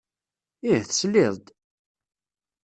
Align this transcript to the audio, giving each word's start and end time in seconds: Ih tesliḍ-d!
Ih 0.69 0.81
tesliḍ-d! 0.83 1.45